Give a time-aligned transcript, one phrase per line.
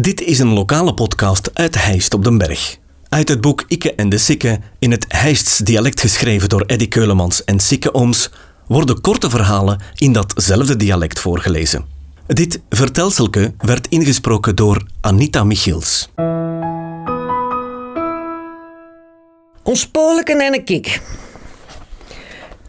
[0.00, 2.78] Dit is een lokale podcast uit Heist op den Berg.
[3.08, 7.44] Uit het boek Ikke en de Sikke, in het Heists dialect geschreven door Eddy Keulemans
[7.44, 8.30] en Sikke Ooms,
[8.66, 11.84] worden korte verhalen in datzelfde dialect voorgelezen.
[12.26, 16.08] Dit vertelselke werd ingesproken door Anita Michiels.
[19.62, 21.02] Ons Polen en een kik.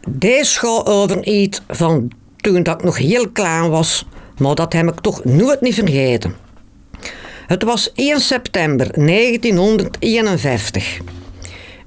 [0.08, 4.06] Deze gaat over iets van toen dat ik nog heel klein was,
[4.38, 6.45] maar dat heb ik toch nooit niet vergeten.
[7.46, 11.00] Het was 1 september 1951.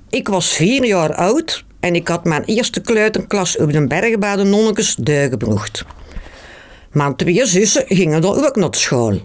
[0.09, 4.35] Ik was vier jaar oud en ik had mijn eerste kleuterklas op de berg bij
[4.35, 5.85] de nonnekes Deugenbrocht.
[6.91, 9.19] Mijn twee zussen gingen dan ook naar school.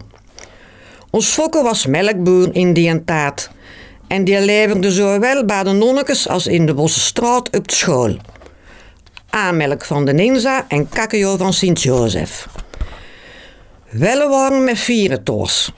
[1.09, 3.49] Ons fokke was melkboer in die tijd
[4.07, 8.17] en die leverde zowel bij de nonnekes als in de Bossenstraat op de school.
[9.29, 12.47] Aanmelk van de Ninza en kakeo van Sint-Jozef.
[13.89, 15.71] Wel waren met vieren toos.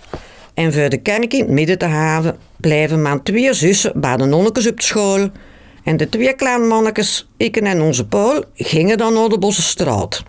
[0.58, 4.26] En voor de kerk in het midden te haven bleven mijn twee zussen bij de
[4.26, 5.30] nonnekes op school.
[5.84, 10.24] En de twee kleine mannetjes, ik en onze Paul, gingen dan naar de Bossenstraat.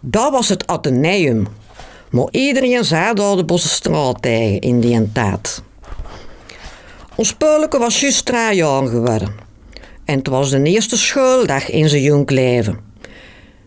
[0.00, 1.46] Dat was het Atheneum.
[2.10, 5.62] Maar iedereen zei daar de Bossenstraat tegen in die tijd.
[7.14, 9.32] Ons Paulke was juist drie jaar geworden.
[10.04, 12.78] En het was de eerste schooldag in zijn jong leven.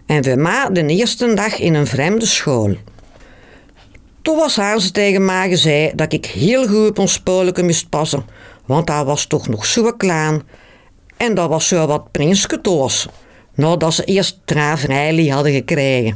[0.06, 2.76] En voor mij de eerste dag in een vreemde school.
[4.26, 7.90] Toen was haar ze tegen mij gezegd dat ik heel goed op ons Paulke moest
[7.90, 8.26] passen,
[8.66, 10.44] want hij was toch nog zo klein.
[11.18, 13.08] En dat was zo wat prinsketoos,
[13.54, 16.16] nadat ze eerst travrijlie hadden gekregen.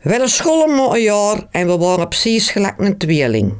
[0.00, 3.54] Wel school maar een jaar en we waren precies gelijk een tweeling.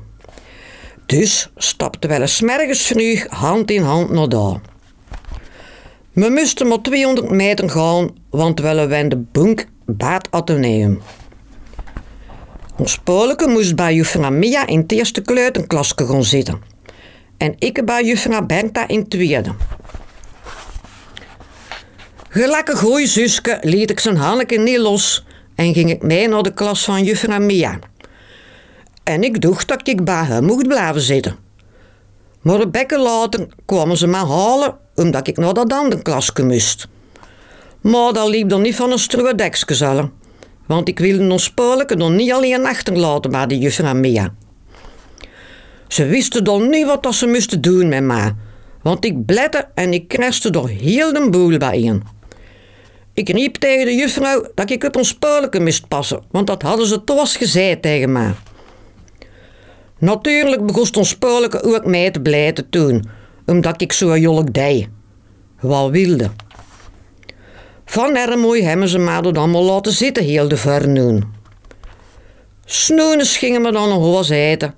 [1.07, 4.61] Dus stapten we eens mergens vroeg hand in hand naar daar.
[6.13, 11.03] We moesten maar 200 meter gaan, want we waren de bunk bij het ateneum.
[12.79, 16.63] Ons Polke moest bij juffrouw Mia in het eerste kleuterklasje gaan zitten.
[17.37, 19.55] En ik bij juffrouw Bertha in het tweede.
[22.29, 26.55] Gelijk goeie zuske liet ik zijn Hanneke niet los en ging ik mee naar de
[26.55, 27.79] klas van juffrouw Mia.
[29.03, 31.37] En ik dacht dat ik bij haar mocht blijven zitten.
[32.41, 36.89] Maar een bekken kwamen ze me halen omdat ik naar dat andere klasje moest.
[37.81, 40.26] Maar dat liep dan niet van een struwedekske zullen.
[40.67, 44.35] Want ik wilde ons Polke dan niet alleen achterlaten bij de juffrouw Mia.
[45.89, 48.35] Ze wisten dan niet wat ze moesten doen met mij.
[48.83, 52.03] Want ik blette en ik kraste door heel de boel bijeen.
[53.15, 56.87] Ik riep tegen de juffrouw dat ik op ons Polke moest passen, want dat hadden
[56.87, 58.35] ze toch gezegd tegen mij.
[59.99, 63.05] Natuurlijk begon ons Polke ook mee te blijten toen,
[63.47, 64.89] omdat ik zo jolk deed.
[65.61, 66.31] Wat wilde.
[67.97, 71.35] Van Ermooi hebben ze me dan maar laten zitten heel de vernoen.
[72.65, 74.75] Snoenes gingen we dan een hoos eten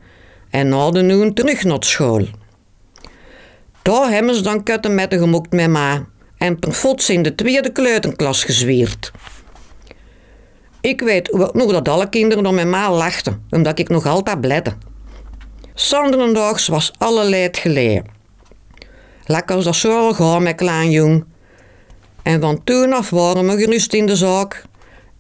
[0.51, 2.27] en na de noen terug naar school.
[3.83, 6.07] Daar hebben ze dan kutten met de gemokt met ma
[6.37, 9.11] en per fots in de tweede kleuterklas gezwierd.
[10.81, 14.73] Ik weet nog dat alle kinderen dan met ma lachten, omdat ik nog altijd bledde.
[15.75, 18.07] Sanderendaags was alle leed geleerd.
[19.25, 21.25] Lekker als dat zo al gaan met klein jong.
[22.23, 24.65] En van toen af waren we gerust in de zaak.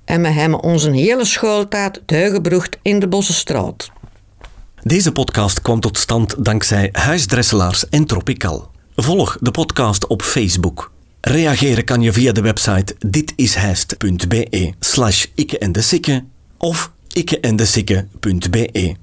[0.04, 3.90] En we hebben onze hele schooltijd doorgebracht in de Bossenstraat.
[4.82, 8.70] Deze podcast kwam tot stand dankzij Huisdresselaars en Tropical.
[8.96, 10.92] Volg de podcast op Facebook.
[11.20, 16.22] Reageren kan je via de website ditishijst.be slash ikke en de
[16.58, 18.96] of ikkeendesikke.be.